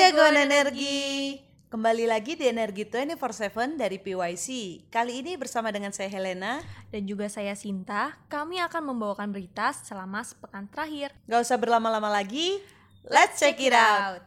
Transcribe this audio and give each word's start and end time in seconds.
jagoan 0.00 0.48
energi. 0.48 1.36
Kembali 1.68 2.08
lagi 2.08 2.32
di 2.32 2.48
Energi 2.48 2.88
24/7 2.88 3.76
dari 3.76 4.00
PYC. 4.00 4.80
Kali 4.88 5.20
ini 5.20 5.36
bersama 5.36 5.68
dengan 5.68 5.92
saya 5.92 6.08
Helena. 6.08 6.64
Dan 6.88 7.04
juga 7.04 7.28
saya 7.28 7.52
Sinta, 7.52 8.16
kami 8.32 8.64
akan 8.64 8.96
membawakan 8.96 9.28
berita 9.28 9.76
selama 9.76 10.24
sepekan 10.24 10.64
terakhir. 10.72 11.12
Gak 11.28 11.44
usah 11.44 11.60
berlama-lama 11.60 12.08
lagi, 12.08 12.64
let's 13.12 13.36
check 13.36 13.60
it 13.60 13.76
out. 13.76 14.24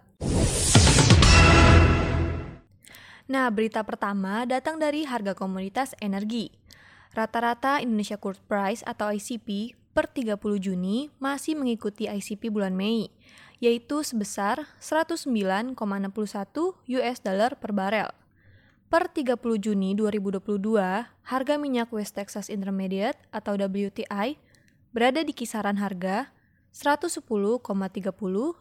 Nah, 3.26 3.50
berita 3.50 3.82
pertama 3.82 4.46
datang 4.46 4.78
dari 4.78 5.10
harga 5.10 5.34
komoditas 5.34 5.98
energi. 5.98 6.54
Rata-rata 7.18 7.82
Indonesia 7.82 8.21
Crude 8.21 8.46
Price 8.46 8.86
atau 8.86 9.10
ICP 9.10 9.74
per 9.98 10.05
30 10.05 10.38
Juni 10.62 11.10
masih 11.18 11.57
mengikuti 11.57 12.05
ICP 12.05 12.54
bulan 12.54 12.78
Mei, 12.78 13.10
yaitu 13.64 14.04
sebesar 14.04 14.68
109,61 14.84 15.80
US 17.00 17.18
dollar 17.24 17.56
per 17.56 17.72
barel. 17.72 18.12
Per 18.92 19.08
30 19.08 19.39
Juni 19.64 19.96
2022, 19.96 20.76
harga 21.24 21.56
minyak 21.56 21.88
West 21.96 22.20
Texas 22.20 22.52
Intermediate 22.52 23.16
atau 23.32 23.56
WTI 23.56 24.36
berada 24.92 25.24
di 25.24 25.32
kisaran 25.32 25.80
harga 25.80 26.28
110,30 26.76 27.24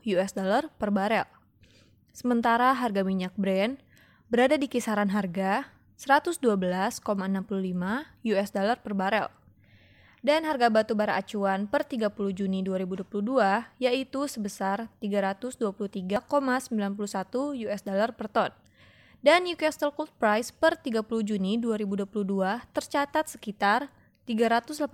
US 0.06 0.30
dollar 0.30 0.70
per 0.78 0.94
barel. 0.94 1.26
Sementara 2.14 2.70
harga 2.70 3.02
minyak 3.02 3.34
Brent 3.34 3.82
berada 4.30 4.54
di 4.54 4.70
kisaran 4.70 5.10
harga 5.10 5.66
112,65 5.98 7.02
US 8.22 8.50
dollar 8.54 8.78
per 8.78 8.94
barel 8.94 9.41
dan 10.22 10.46
harga 10.46 10.70
batu 10.70 10.94
bara 10.94 11.18
acuan 11.18 11.66
per 11.66 11.82
30 11.82 12.14
Juni 12.30 12.62
2022 12.62 13.10
yaitu 13.82 14.30
sebesar 14.30 14.86
323,91 15.02 17.66
US 17.66 17.82
dollar 17.82 18.14
per 18.14 18.30
ton. 18.30 18.54
Dan 19.22 19.46
Newcastle 19.46 19.94
Cold 19.94 20.10
Price 20.18 20.50
per 20.50 20.78
30 20.78 21.06
Juni 21.26 21.58
2022 21.58 22.06
tercatat 22.74 23.30
sekitar 23.30 23.90
380 24.26 24.86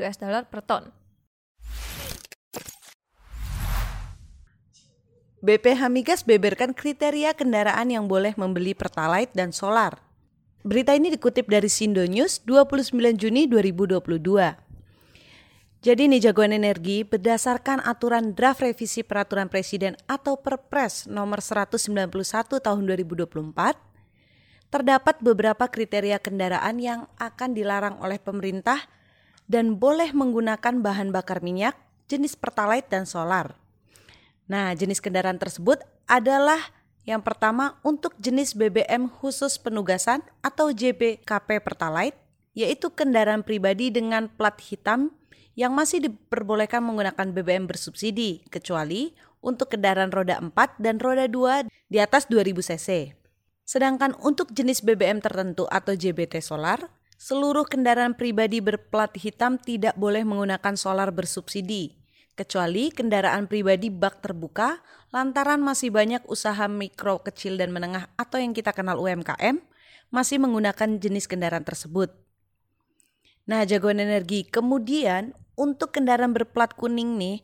US 0.00 0.16
dollar 0.16 0.48
per 0.48 0.60
ton. 0.64 0.84
BPH 5.44 5.92
Migas 5.92 6.24
beberkan 6.24 6.72
kriteria 6.72 7.36
kendaraan 7.36 7.92
yang 7.92 8.08
boleh 8.08 8.32
membeli 8.40 8.72
Pertalite 8.72 9.36
dan 9.36 9.52
solar. 9.52 10.03
Berita 10.64 10.96
ini 10.96 11.12
dikutip 11.12 11.44
dari 11.44 11.68
Sindo 11.68 12.00
News 12.08 12.40
29 12.48 12.96
Juni 13.20 13.44
2022. 13.52 14.00
Jadi 15.84 16.02
nih 16.08 16.24
jagoan 16.24 16.56
energi 16.56 17.04
berdasarkan 17.04 17.84
aturan 17.84 18.32
draft 18.32 18.64
revisi 18.64 19.04
peraturan 19.04 19.52
presiden 19.52 19.92
atau 20.08 20.40
Perpres 20.40 21.04
nomor 21.04 21.44
191 21.44 22.08
tahun 22.64 22.80
2024 22.80 23.28
terdapat 24.72 25.20
beberapa 25.20 25.68
kriteria 25.68 26.16
kendaraan 26.24 26.80
yang 26.80 27.12
akan 27.20 27.52
dilarang 27.52 28.00
oleh 28.00 28.16
pemerintah 28.16 28.88
dan 29.44 29.76
boleh 29.76 30.16
menggunakan 30.16 30.80
bahan 30.80 31.12
bakar 31.12 31.44
minyak 31.44 31.76
jenis 32.08 32.40
Pertalite 32.40 32.88
dan 32.88 33.04
solar. 33.04 33.52
Nah, 34.48 34.72
jenis 34.72 35.04
kendaraan 35.04 35.36
tersebut 35.36 35.84
adalah 36.08 36.72
yang 37.04 37.20
pertama 37.20 37.76
untuk 37.84 38.16
jenis 38.16 38.56
BBM 38.56 39.12
khusus 39.12 39.60
penugasan 39.60 40.24
atau 40.40 40.72
JBKP 40.72 41.60
Pertalite, 41.60 42.16
yaitu 42.56 42.88
kendaraan 42.88 43.44
pribadi 43.44 43.92
dengan 43.92 44.32
plat 44.32 44.56
hitam 44.56 45.12
yang 45.54 45.76
masih 45.76 46.00
diperbolehkan 46.08 46.80
menggunakan 46.80 47.30
BBM 47.30 47.68
bersubsidi, 47.68 48.42
kecuali 48.48 49.12
untuk 49.44 49.76
kendaraan 49.76 50.10
roda 50.10 50.40
4 50.40 50.80
dan 50.80 50.96
roda 50.96 51.28
2 51.28 51.68
di 51.92 51.98
atas 52.00 52.26
2000 52.32 52.72
cc. 52.72 53.12
Sedangkan 53.64 54.16
untuk 54.24 54.52
jenis 54.52 54.80
BBM 54.80 55.20
tertentu 55.20 55.68
atau 55.68 55.92
JBT 55.92 56.40
solar, 56.40 56.88
seluruh 57.20 57.68
kendaraan 57.68 58.16
pribadi 58.16 58.64
berplat 58.64 59.12
hitam 59.16 59.60
tidak 59.60 59.96
boleh 60.00 60.24
menggunakan 60.24 60.74
solar 60.76 61.12
bersubsidi, 61.12 62.03
kecuali 62.34 62.90
kendaraan 62.90 63.46
pribadi 63.46 63.88
bak 63.90 64.22
terbuka 64.22 64.82
lantaran 65.14 65.62
masih 65.62 65.94
banyak 65.94 66.26
usaha 66.26 66.66
mikro, 66.66 67.22
kecil, 67.22 67.54
dan 67.54 67.70
menengah 67.70 68.10
atau 68.18 68.42
yang 68.42 68.50
kita 68.50 68.74
kenal 68.74 68.98
UMKM 68.98 69.62
masih 70.10 70.42
menggunakan 70.42 70.98
jenis 70.98 71.26
kendaraan 71.26 71.66
tersebut. 71.66 72.10
Nah, 73.50 73.66
jagoan 73.66 73.98
energi. 73.98 74.46
Kemudian 74.46 75.34
untuk 75.54 75.94
kendaraan 75.94 76.34
berplat 76.34 76.74
kuning 76.74 77.18
nih, 77.18 77.42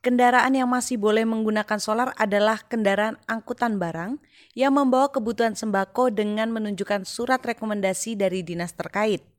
kendaraan 0.00 0.56
yang 0.56 0.68
masih 0.68 0.96
boleh 0.96 1.28
menggunakan 1.28 1.78
solar 1.80 2.12
adalah 2.16 2.60
kendaraan 2.64 3.20
angkutan 3.28 3.76
barang 3.76 4.16
yang 4.56 4.72
membawa 4.72 5.12
kebutuhan 5.12 5.52
sembako 5.52 6.12
dengan 6.12 6.48
menunjukkan 6.52 7.04
surat 7.04 7.44
rekomendasi 7.44 8.16
dari 8.16 8.40
dinas 8.40 8.72
terkait. 8.72 9.35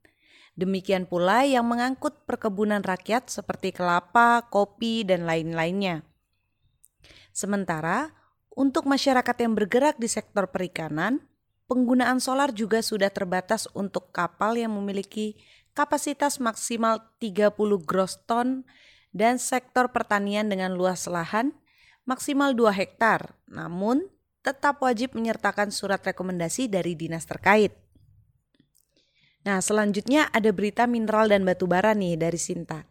Demikian 0.58 1.06
pula 1.06 1.46
yang 1.46 1.70
mengangkut 1.70 2.26
perkebunan 2.26 2.82
rakyat 2.82 3.30
seperti 3.30 3.70
kelapa, 3.70 4.42
kopi, 4.50 5.06
dan 5.06 5.22
lain-lainnya. 5.22 6.02
Sementara 7.30 8.10
untuk 8.58 8.90
masyarakat 8.90 9.36
yang 9.38 9.54
bergerak 9.54 10.02
di 10.02 10.10
sektor 10.10 10.50
perikanan, 10.50 11.22
penggunaan 11.70 12.18
solar 12.18 12.50
juga 12.50 12.82
sudah 12.82 13.06
terbatas 13.06 13.70
untuk 13.70 14.10
kapal 14.10 14.58
yang 14.58 14.74
memiliki 14.74 15.38
kapasitas 15.78 16.42
maksimal 16.42 17.06
30 17.22 17.54
gross 17.86 18.18
ton 18.26 18.66
dan 19.14 19.38
sektor 19.38 19.94
pertanian 19.94 20.50
dengan 20.50 20.74
luas 20.74 21.06
lahan 21.06 21.54
maksimal 22.02 22.50
2 22.50 22.74
hektar. 22.74 23.38
Namun, 23.46 24.10
tetap 24.42 24.82
wajib 24.82 25.14
menyertakan 25.14 25.70
surat 25.70 26.02
rekomendasi 26.02 26.66
dari 26.66 26.98
dinas 26.98 27.30
terkait. 27.30 27.87
Nah, 29.48 29.64
selanjutnya 29.64 30.28
ada 30.28 30.52
berita 30.52 30.84
mineral 30.84 31.32
dan 31.32 31.40
batu 31.40 31.64
bara 31.64 31.96
nih 31.96 32.20
dari 32.20 32.36
Sinta. 32.36 32.84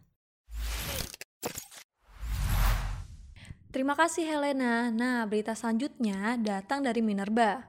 Terima 3.70 3.94
kasih 3.94 4.26
Helena. 4.26 4.90
Nah, 4.90 5.22
berita 5.30 5.54
selanjutnya 5.54 6.34
datang 6.34 6.82
dari 6.82 6.98
Minerba. 6.98 7.62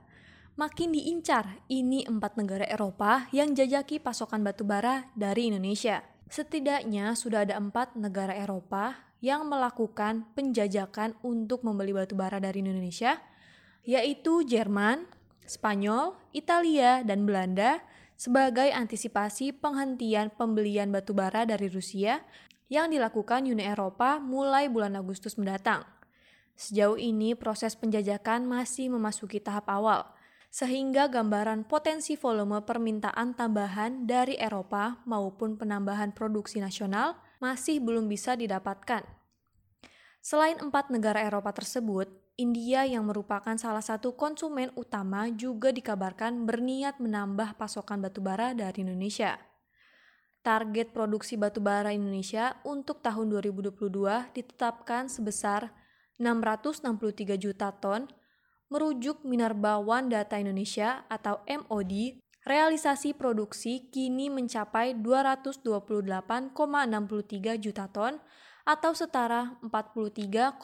Makin 0.58 0.98
diincar, 0.98 1.62
ini 1.70 2.02
empat 2.02 2.34
negara 2.34 2.66
Eropa 2.66 3.30
yang 3.30 3.54
jajaki 3.54 4.02
pasokan 4.02 4.42
batu 4.42 4.66
bara 4.66 5.06
dari 5.14 5.54
Indonesia. 5.54 6.02
Setidaknya 6.26 7.14
sudah 7.14 7.46
ada 7.46 7.62
empat 7.62 7.94
negara 7.94 8.34
Eropa 8.34 8.98
yang 9.22 9.46
melakukan 9.46 10.26
penjajakan 10.34 11.14
untuk 11.22 11.62
membeli 11.62 11.94
batu 11.94 12.18
bara 12.18 12.42
dari 12.42 12.66
Indonesia, 12.66 13.22
yaitu 13.86 14.42
Jerman, 14.50 15.06
Spanyol, 15.46 16.18
Italia, 16.34 17.06
dan 17.06 17.30
Belanda 17.30 17.86
sebagai 18.20 18.68
antisipasi 18.76 19.56
penghentian 19.56 20.28
pembelian 20.36 20.92
batu 20.92 21.16
bara 21.16 21.48
dari 21.48 21.72
Rusia 21.72 22.20
yang 22.68 22.92
dilakukan 22.92 23.48
Uni 23.48 23.64
Eropa 23.64 24.20
mulai 24.20 24.68
bulan 24.68 25.00
Agustus 25.00 25.40
mendatang. 25.40 25.88
Sejauh 26.60 27.00
ini 27.00 27.32
proses 27.40 27.80
penjajakan 27.80 28.44
masih 28.44 28.92
memasuki 28.92 29.40
tahap 29.40 29.72
awal, 29.72 30.04
sehingga 30.52 31.08
gambaran 31.08 31.64
potensi 31.64 32.20
volume 32.20 32.60
permintaan 32.68 33.40
tambahan 33.40 34.04
dari 34.04 34.36
Eropa 34.36 35.00
maupun 35.08 35.56
penambahan 35.56 36.12
produksi 36.12 36.60
nasional 36.60 37.16
masih 37.40 37.80
belum 37.80 38.12
bisa 38.12 38.36
didapatkan. 38.36 39.08
Selain 40.20 40.60
empat 40.60 40.92
negara 40.92 41.24
Eropa 41.24 41.56
tersebut, 41.56 42.12
India 42.40 42.88
yang 42.88 43.04
merupakan 43.04 43.52
salah 43.60 43.84
satu 43.84 44.16
konsumen 44.16 44.72
utama 44.80 45.28
juga 45.28 45.76
dikabarkan 45.76 46.48
berniat 46.48 47.04
menambah 47.04 47.60
pasokan 47.60 48.00
batubara 48.00 48.56
dari 48.56 48.88
Indonesia. 48.88 49.36
Target 50.40 50.96
produksi 50.96 51.36
batubara 51.36 51.92
Indonesia 51.92 52.56
untuk 52.64 53.04
tahun 53.04 53.36
2022 53.44 53.76
ditetapkan 54.32 55.12
sebesar 55.12 55.76
663 56.16 57.36
juta 57.36 57.76
ton 57.76 58.08
merujuk 58.72 59.28
Minerba 59.28 59.76
One 59.84 60.08
Data 60.08 60.40
Indonesia 60.40 61.04
atau 61.12 61.44
MOD, 61.44 62.24
realisasi 62.48 63.18
produksi 63.18 63.92
kini 63.92 64.32
mencapai 64.32 64.96
228,63 64.96 66.56
juta 67.60 67.92
ton 67.92 68.16
atau 68.70 68.94
setara 68.94 69.58
43,53 69.66 70.62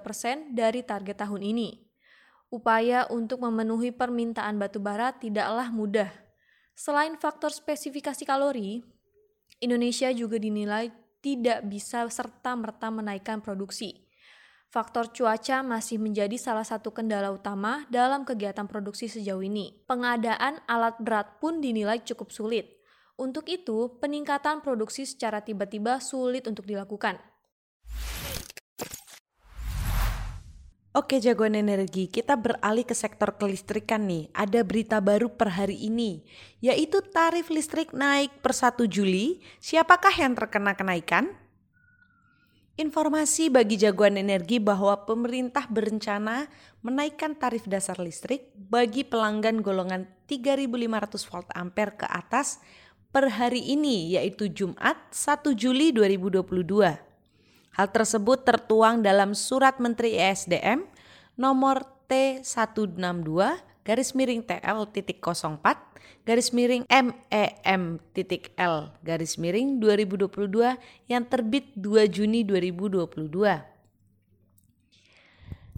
persen 0.00 0.56
dari 0.56 0.80
target 0.80 1.20
tahun 1.20 1.44
ini. 1.44 1.84
Upaya 2.48 3.04
untuk 3.12 3.44
memenuhi 3.44 3.92
permintaan 3.92 4.56
batubara 4.56 5.12
tidaklah 5.12 5.68
mudah, 5.68 6.08
Selain 6.80 7.12
faktor 7.20 7.52
spesifikasi 7.52 8.24
kalori, 8.24 8.80
Indonesia 9.60 10.08
juga 10.16 10.40
dinilai 10.40 10.88
tidak 11.20 11.68
bisa 11.68 12.08
serta-merta 12.08 12.88
menaikkan 12.88 13.44
produksi. 13.44 14.08
Faktor 14.72 15.12
cuaca 15.12 15.60
masih 15.60 16.00
menjadi 16.00 16.40
salah 16.40 16.64
satu 16.64 16.88
kendala 16.88 17.36
utama 17.36 17.84
dalam 17.92 18.24
kegiatan 18.24 18.64
produksi 18.64 19.12
sejauh 19.12 19.44
ini. 19.44 19.76
Pengadaan 19.84 20.64
alat 20.64 20.96
berat 21.04 21.36
pun 21.36 21.60
dinilai 21.60 22.00
cukup 22.00 22.32
sulit. 22.32 22.79
Untuk 23.20 23.52
itu, 23.52 24.00
peningkatan 24.00 24.64
produksi 24.64 25.04
secara 25.04 25.44
tiba-tiba 25.44 26.00
sulit 26.00 26.48
untuk 26.48 26.64
dilakukan. 26.64 27.20
Oke 30.96 31.20
jagoan 31.20 31.52
energi, 31.52 32.08
kita 32.08 32.40
beralih 32.40 32.88
ke 32.88 32.96
sektor 32.96 33.36
kelistrikan 33.36 34.08
nih. 34.08 34.32
Ada 34.32 34.64
berita 34.64 35.04
baru 35.04 35.36
per 35.36 35.52
hari 35.52 35.84
ini, 35.84 36.24
yaitu 36.64 37.04
tarif 37.12 37.52
listrik 37.52 37.92
naik 37.92 38.40
per 38.40 38.56
1 38.56 38.88
Juli. 38.88 39.44
Siapakah 39.60 40.16
yang 40.16 40.32
terkena 40.32 40.72
kenaikan? 40.72 41.28
Informasi 42.80 43.52
bagi 43.52 43.76
jagoan 43.76 44.16
energi 44.16 44.56
bahwa 44.56 45.04
pemerintah 45.04 45.68
berencana 45.68 46.48
menaikkan 46.80 47.36
tarif 47.36 47.68
dasar 47.68 48.00
listrik 48.00 48.48
bagi 48.56 49.04
pelanggan 49.04 49.60
golongan 49.60 50.08
3500 50.24 51.28
volt 51.28 51.48
ampere 51.52 52.00
ke 52.00 52.08
atas 52.08 52.56
per 53.10 53.26
hari 53.26 53.74
ini 53.74 54.14
yaitu 54.14 54.46
Jumat 54.46 54.96
1 55.10 55.50
Juli 55.58 55.90
2022. 55.90 56.94
Hal 57.70 57.86
tersebut 57.90 58.46
tertuang 58.46 59.02
dalam 59.02 59.34
Surat 59.34 59.78
Menteri 59.82 60.14
ESDM 60.14 60.86
nomor 61.34 61.82
T162 62.06 63.30
garis 63.82 64.10
miring 64.14 64.42
TL 64.46 64.78
titik 64.94 65.18
04 65.22 65.58
garis 66.26 66.50
miring 66.54 66.86
MEM 66.86 67.98
titik 68.14 68.54
L 68.54 68.94
garis 69.02 69.38
miring 69.38 69.82
2022 69.82 70.78
yang 71.10 71.22
terbit 71.26 71.70
2 71.74 72.06
Juni 72.10 72.46
2022. 72.46 73.70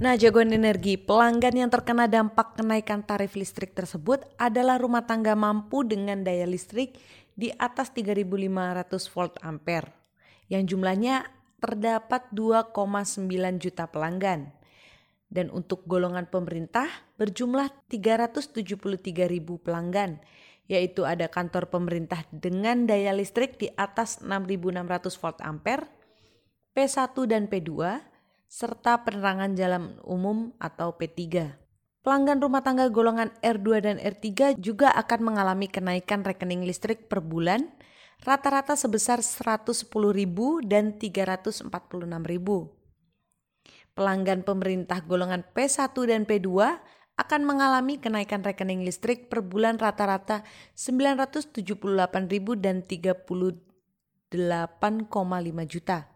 Nah, 0.02 0.18
jagoan 0.18 0.50
energi 0.50 0.98
pelanggan 0.98 1.54
yang 1.54 1.70
terkena 1.70 2.10
dampak 2.10 2.58
kenaikan 2.58 3.06
tarif 3.06 3.38
listrik 3.38 3.70
tersebut 3.70 4.26
adalah 4.34 4.74
rumah 4.74 5.06
tangga 5.06 5.38
mampu 5.38 5.86
dengan 5.86 6.26
daya 6.26 6.42
listrik 6.42 6.98
di 7.32 7.52
atas 7.54 7.92
3500 7.96 9.12
volt 9.12 9.34
ampere 9.40 9.88
yang 10.52 10.68
jumlahnya 10.68 11.28
terdapat 11.62 12.28
2,9 12.34 13.30
juta 13.62 13.86
pelanggan. 13.88 14.50
Dan 15.32 15.48
untuk 15.48 15.88
golongan 15.88 16.28
pemerintah 16.28 16.84
berjumlah 17.16 17.88
373 17.88 19.32
ribu 19.32 19.56
pelanggan, 19.56 20.20
yaitu 20.68 21.08
ada 21.08 21.24
kantor 21.32 21.72
pemerintah 21.72 22.28
dengan 22.28 22.84
daya 22.84 23.16
listrik 23.16 23.56
di 23.56 23.72
atas 23.72 24.20
6.600 24.20 24.84
volt 25.16 25.40
ampere, 25.40 25.88
P1 26.76 27.16
dan 27.24 27.48
P2, 27.48 27.72
serta 28.44 29.00
penerangan 29.08 29.56
jalan 29.56 29.96
umum 30.04 30.52
atau 30.60 30.92
P3. 30.92 31.61
Pelanggan 32.02 32.42
rumah 32.42 32.66
tangga 32.66 32.90
golongan 32.90 33.30
R2 33.46 33.68
dan 33.78 33.96
R3 34.02 34.58
juga 34.58 34.90
akan 34.90 35.22
mengalami 35.22 35.70
kenaikan 35.70 36.26
rekening 36.26 36.66
listrik 36.66 37.06
per 37.06 37.22
bulan 37.22 37.70
rata-rata 38.26 38.74
sebesar 38.74 39.22
110.000 39.22 39.86
dan 40.66 40.98
346.000. 40.98 41.70
Pelanggan 43.94 44.42
pemerintah 44.42 44.98
golongan 45.06 45.46
P1 45.54 45.94
dan 46.10 46.26
P2 46.26 46.50
akan 47.22 47.40
mengalami 47.46 48.02
kenaikan 48.02 48.42
rekening 48.42 48.82
listrik 48.82 49.30
per 49.30 49.38
bulan 49.46 49.78
rata-rata 49.78 50.42
978.000 50.74 51.78
dan 52.58 52.82
38,5 52.82 54.34
juta. 55.70 56.10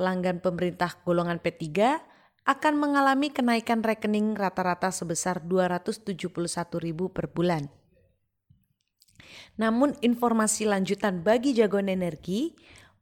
Pelanggan 0.00 0.40
pemerintah 0.40 0.96
golongan 1.04 1.44
P3 1.44 2.15
akan 2.46 2.78
mengalami 2.78 3.34
kenaikan 3.34 3.82
rekening 3.82 4.38
rata-rata 4.38 4.94
sebesar 4.94 5.42
271.000 5.42 6.14
per 7.10 7.26
bulan. 7.34 7.66
Namun 9.58 9.98
informasi 9.98 10.70
lanjutan 10.70 11.26
bagi 11.26 11.58
jagoan 11.58 11.90
energi, 11.90 12.54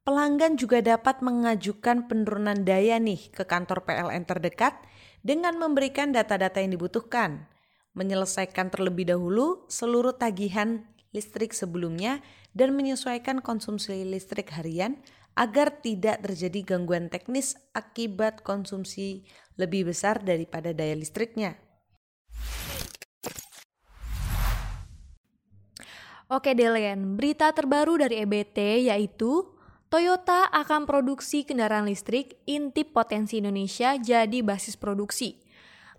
pelanggan 0.08 0.56
juga 0.56 0.80
dapat 0.80 1.20
mengajukan 1.20 2.08
penurunan 2.08 2.64
daya 2.64 2.96
nih 2.96 3.28
ke 3.36 3.44
kantor 3.44 3.84
PLN 3.84 4.24
terdekat 4.24 4.80
dengan 5.20 5.60
memberikan 5.60 6.12
data-data 6.12 6.64
yang 6.64 6.72
dibutuhkan, 6.72 7.44
menyelesaikan 7.92 8.72
terlebih 8.72 9.12
dahulu 9.12 9.68
seluruh 9.68 10.16
tagihan 10.16 10.88
listrik 11.12 11.52
sebelumnya 11.52 12.24
dan 12.56 12.72
menyesuaikan 12.74 13.44
konsumsi 13.44 14.02
listrik 14.08 14.50
harian 14.50 14.98
agar 15.34 15.82
tidak 15.82 16.22
terjadi 16.22 16.74
gangguan 16.74 17.10
teknis 17.10 17.58
akibat 17.74 18.42
konsumsi 18.46 19.26
lebih 19.58 19.90
besar 19.90 20.22
daripada 20.22 20.70
daya 20.70 20.94
listriknya. 20.94 21.58
Oke 26.32 26.56
Delian, 26.56 27.20
berita 27.20 27.52
terbaru 27.52 28.00
dari 28.00 28.24
EBT 28.24 28.88
yaitu 28.88 29.44
Toyota 29.92 30.50
akan 30.50 30.88
produksi 30.88 31.46
kendaraan 31.46 31.86
listrik 31.86 32.40
intip 32.48 32.90
potensi 32.96 33.38
Indonesia 33.38 33.94
jadi 33.94 34.42
basis 34.42 34.74
produksi. 34.74 35.38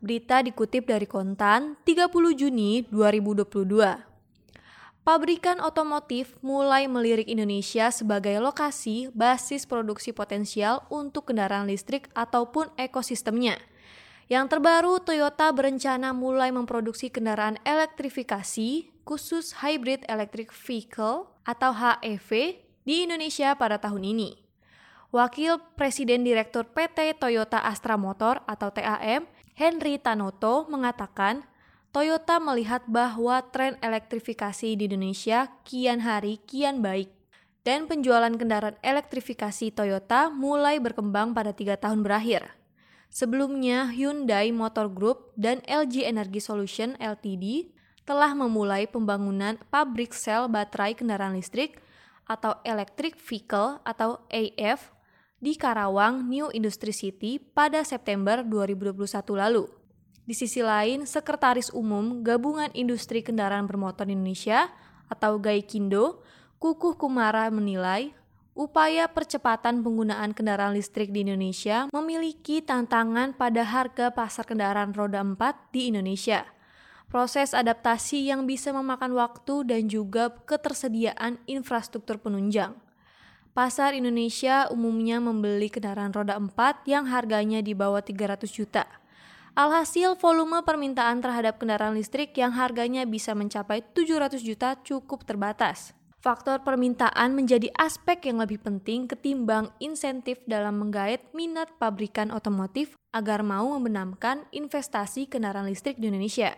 Berita 0.04 0.44
dikutip 0.44 0.92
dari 0.92 1.08
Kontan 1.08 1.80
30 1.88 2.12
Juni 2.36 2.84
2022. 2.92 4.15
Pabrikan 5.06 5.62
otomotif 5.62 6.34
mulai 6.42 6.90
melirik 6.90 7.30
Indonesia 7.30 7.94
sebagai 7.94 8.42
lokasi 8.42 9.14
basis 9.14 9.70
produksi 9.70 10.10
potensial 10.12 10.82
untuk 10.90 11.30
kendaraan 11.30 11.70
listrik 11.70 12.10
ataupun 12.18 12.74
ekosistemnya– 12.76 13.62
yang 14.26 14.50
terbaru, 14.50 14.98
Toyota 15.06 15.54
berencana 15.54 16.10
mulai 16.10 16.50
memproduksi 16.50 17.14
kendaraan 17.14 17.62
elektrifikasi 17.62 18.90
khusus 19.06 19.62
Hybrid 19.62 20.02
Electric 20.10 20.50
Vehicle 20.50 21.30
atau 21.46 21.72
HEV 21.78 22.58
di 22.82 23.06
Indonesia 23.06 23.54
pada 23.54 23.78
tahun 23.78 24.02
ini. 24.02 24.34
Wakil 25.14 25.62
Presiden 25.78 26.26
Direktur 26.26 26.66
PT 26.66 27.22
Toyota 27.22 27.62
Astra 27.62 28.02
Motor 28.02 28.42
atau 28.50 28.74
TAM, 28.74 29.30
Henry 29.54 30.02
Tanoto 30.02 30.66
mengatakan, 30.74 31.46
Toyota 31.96 32.44
melihat 32.44 32.84
bahwa 32.92 33.40
tren 33.56 33.80
elektrifikasi 33.80 34.76
di 34.76 34.84
Indonesia 34.84 35.48
kian 35.64 36.04
hari 36.04 36.44
kian 36.44 36.84
baik 36.84 37.08
dan 37.64 37.88
penjualan 37.88 38.36
kendaraan 38.36 38.76
elektrifikasi 38.84 39.72
Toyota 39.72 40.28
mulai 40.28 40.76
berkembang 40.84 41.32
pada 41.32 41.56
tiga 41.56 41.80
tahun 41.80 42.04
berakhir. 42.04 42.52
Sebelumnya, 43.08 43.88
Hyundai 43.96 44.52
Motor 44.52 44.92
Group 44.92 45.32
dan 45.40 45.64
LG 45.64 46.04
Energy 46.04 46.44
Solution 46.44 47.00
Ltd 47.00 47.72
telah 48.04 48.36
memulai 48.36 48.92
pembangunan 48.92 49.56
pabrik 49.72 50.12
sel 50.12 50.52
baterai 50.52 51.00
kendaraan 51.00 51.40
listrik 51.40 51.80
atau 52.28 52.60
Electric 52.68 53.16
Vehicle 53.16 53.80
atau 53.88 54.20
AF 54.28 54.92
di 55.40 55.56
Karawang 55.56 56.28
New 56.28 56.52
Industry 56.52 56.92
City 56.92 57.40
pada 57.40 57.88
September 57.88 58.44
2021 58.44 59.00
lalu. 59.32 59.85
Di 60.26 60.34
sisi 60.34 60.66
lain, 60.66 61.06
Sekretaris 61.06 61.70
Umum 61.70 62.26
Gabungan 62.26 62.74
Industri 62.74 63.22
Kendaraan 63.22 63.70
Bermotor 63.70 64.10
Indonesia 64.10 64.74
atau 65.06 65.38
GAIKINDO, 65.38 66.26
Kukuh 66.58 66.98
Kumara 66.98 67.46
menilai 67.54 68.10
upaya 68.58 69.06
percepatan 69.06 69.86
penggunaan 69.86 70.34
kendaraan 70.34 70.74
listrik 70.74 71.14
di 71.14 71.22
Indonesia 71.22 71.86
memiliki 71.94 72.66
tantangan 72.66 73.38
pada 73.38 73.62
harga 73.62 74.10
pasar 74.10 74.50
kendaraan 74.50 74.98
roda 74.98 75.22
4 75.22 75.38
di 75.70 75.94
Indonesia. 75.94 76.42
Proses 77.06 77.54
adaptasi 77.54 78.26
yang 78.26 78.50
bisa 78.50 78.74
memakan 78.74 79.14
waktu 79.14 79.62
dan 79.70 79.86
juga 79.86 80.34
ketersediaan 80.50 81.38
infrastruktur 81.46 82.18
penunjang. 82.18 82.74
Pasar 83.54 83.94
Indonesia 83.94 84.66
umumnya 84.74 85.22
membeli 85.22 85.70
kendaraan 85.70 86.10
roda 86.10 86.34
4 86.42 86.82
yang 86.90 87.06
harganya 87.14 87.62
di 87.62 87.78
bawah 87.78 88.02
300 88.02 88.50
juta. 88.50 88.90
Alhasil 89.56 90.20
volume 90.20 90.68
permintaan 90.68 91.24
terhadap 91.24 91.64
kendaraan 91.64 91.96
listrik 91.96 92.36
yang 92.36 92.52
harganya 92.52 93.08
bisa 93.08 93.32
mencapai 93.32 93.88
700 93.96 94.44
juta 94.44 94.76
cukup 94.84 95.24
terbatas. 95.24 95.96
Faktor 96.20 96.60
permintaan 96.60 97.32
menjadi 97.32 97.72
aspek 97.80 98.28
yang 98.28 98.44
lebih 98.44 98.60
penting 98.60 99.08
ketimbang 99.08 99.72
insentif 99.80 100.44
dalam 100.44 100.76
menggait 100.84 101.32
minat 101.32 101.72
pabrikan 101.80 102.36
otomotif 102.36 103.00
agar 103.16 103.48
mau 103.48 103.80
membenamkan 103.80 104.44
investasi 104.52 105.32
kendaraan 105.32 105.72
listrik 105.72 106.04
di 106.04 106.12
Indonesia. 106.12 106.52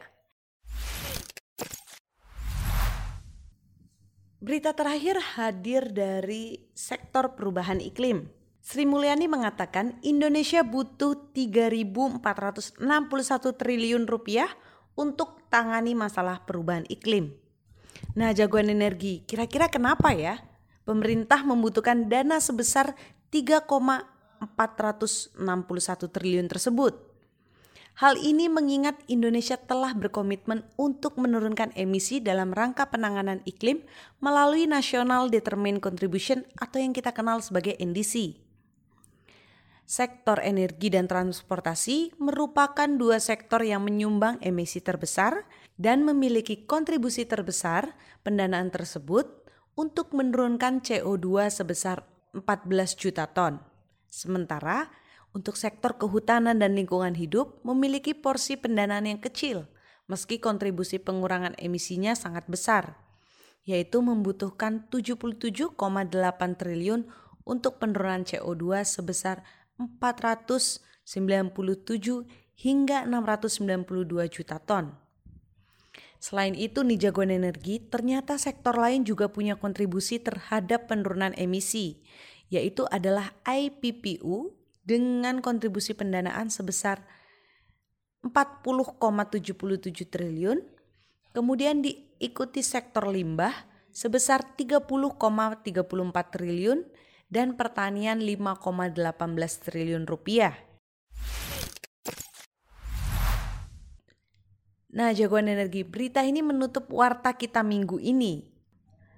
Berita 4.41 4.73
terakhir 4.73 5.21
hadir 5.37 5.93
dari 5.93 6.65
sektor 6.73 7.37
perubahan 7.37 7.77
iklim. 7.77 8.36
Sri 8.67 8.83
Mulyani 8.83 9.31
mengatakan 9.31 9.95
Indonesia 10.03 10.59
butuh 10.59 11.31
3.461 11.31 12.83
triliun 13.55 14.03
rupiah 14.03 14.51
untuk 14.91 15.39
tangani 15.47 15.95
masalah 15.95 16.43
perubahan 16.43 16.83
iklim. 16.91 17.31
Nah, 18.19 18.35
jagoan 18.35 18.67
energi, 18.67 19.23
kira-kira 19.23 19.71
kenapa 19.71 20.11
ya 20.11 20.43
pemerintah 20.83 21.47
membutuhkan 21.47 22.11
dana 22.11 22.43
sebesar 22.43 22.91
3,461 23.31 24.51
triliun 26.11 26.51
tersebut? 26.51 27.07
Hal 28.03 28.19
ini 28.19 28.51
mengingat 28.51 28.99
Indonesia 29.07 29.55
telah 29.55 29.95
berkomitmen 29.95 30.67
untuk 30.75 31.15
menurunkan 31.15 31.71
emisi 31.79 32.19
dalam 32.19 32.51
rangka 32.51 32.91
penanganan 32.91 33.39
iklim 33.47 33.87
melalui 34.19 34.67
National 34.67 35.31
Determined 35.31 35.79
Contribution 35.79 36.43
atau 36.59 36.83
yang 36.83 36.91
kita 36.91 37.15
kenal 37.15 37.39
sebagai 37.39 37.79
NDC. 37.79 38.46
Sektor 39.87 40.43
energi 40.43 40.91
dan 40.91 41.07
transportasi 41.07 42.19
merupakan 42.19 42.91
dua 42.99 43.23
sektor 43.23 43.63
yang 43.63 43.87
menyumbang 43.87 44.35
emisi 44.43 44.83
terbesar 44.83 45.47
dan 45.79 46.03
memiliki 46.03 46.67
kontribusi 46.67 47.23
terbesar 47.23 47.95
pendanaan 48.27 48.67
tersebut 48.67 49.47
untuk 49.79 50.11
menurunkan 50.11 50.83
CO2 50.83 51.47
sebesar 51.47 52.03
14 52.35 52.99
juta 52.99 53.31
ton. 53.31 53.63
Sementara 54.11 54.91
untuk 55.31 55.55
sektor 55.55 55.95
kehutanan 55.95 56.59
dan 56.59 56.75
lingkungan 56.75 57.15
hidup 57.15 57.63
memiliki 57.63 58.11
porsi 58.11 58.59
pendanaan 58.59 59.07
yang 59.07 59.23
kecil, 59.23 59.71
meski 60.11 60.43
kontribusi 60.43 60.99
pengurangan 60.99 61.55
emisinya 61.55 62.11
sangat 62.11 62.43
besar, 62.51 62.99
yaitu 63.63 64.03
membutuhkan 64.03 64.83
77,8 64.91 65.79
triliun 66.59 67.07
untuk 67.47 67.79
penurunan 67.79 68.27
CO2 68.27 68.83
sebesar 68.83 69.47
497 69.77 71.07
hingga 72.57 73.05
692 73.05 74.27
juta 74.33 74.57
ton. 74.57 74.97
Selain 76.17 76.57
itu, 76.57 76.81
Nijagoan 76.81 77.29
Energi 77.29 77.77
ternyata 77.77 78.41
sektor 78.41 78.73
lain 78.73 79.05
juga 79.05 79.29
punya 79.29 79.53
kontribusi 79.53 80.17
terhadap 80.17 80.89
penurunan 80.89 81.37
emisi, 81.37 82.01
yaitu 82.49 82.89
adalah 82.89 83.37
IPPU 83.45 84.49
dengan 84.81 85.45
kontribusi 85.45 85.93
pendanaan 85.93 86.49
sebesar 86.49 87.05
40,77 88.25 90.09
triliun, 90.09 90.65
kemudian 91.37 91.85
diikuti 91.85 92.65
sektor 92.65 93.05
limbah 93.05 93.53
sebesar 93.93 94.57
30,34 94.57 96.33
triliun, 96.33 96.81
dan 97.27 97.59
pertanian 97.59 98.23
5,18 98.23 98.95
triliun 99.67 100.07
rupiah. 100.07 100.55
Nah, 104.97 105.13
jagoan 105.13 105.51
energi 105.51 105.85
berita 105.85 106.25
ini 106.25 106.41
menutup 106.41 106.89
warta 106.89 107.35
kita 107.35 107.61
minggu 107.61 108.01
ini. 108.01 108.49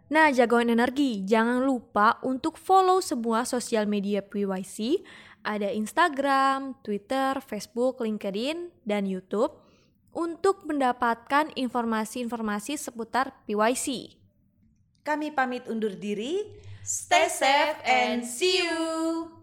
Nah, 0.09 0.33
jagoan 0.33 0.73
energi, 0.73 1.21
jangan 1.21 1.61
lupa 1.61 2.17
untuk 2.25 2.57
follow 2.57 2.97
semua 2.99 3.45
sosial 3.45 3.85
media 3.85 4.25
PYC, 4.25 5.05
ada 5.45 5.69
Instagram, 5.69 6.75
Twitter, 6.81 7.37
Facebook, 7.45 8.01
LinkedIn, 8.01 8.73
dan 8.83 9.05
YouTube 9.05 9.53
untuk 10.11 10.65
mendapatkan 10.65 11.53
informasi-informasi 11.53 12.75
seputar 12.75 13.37
PYC. 13.45 14.17
Kami 15.05 15.31
pamit 15.31 15.69
undur 15.69 15.93
diri. 15.95 16.43
Stay 16.83 17.27
safe 17.29 17.75
and 17.85 18.25
see 18.25 18.63
you. 18.63 19.38